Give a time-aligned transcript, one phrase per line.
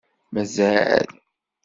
[0.33, 1.05] Mazal!